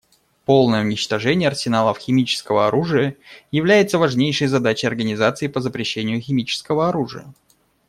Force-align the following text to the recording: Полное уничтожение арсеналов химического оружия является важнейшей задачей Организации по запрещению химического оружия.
Полное 0.45 0.81
уничтожение 0.81 1.47
арсеналов 1.47 1.99
химического 1.99 2.65
оружия 2.65 3.17
является 3.51 3.99
важнейшей 3.99 4.47
задачей 4.47 4.87
Организации 4.87 5.45
по 5.45 5.61
запрещению 5.61 6.19
химического 6.21 6.89
оружия. 6.89 7.31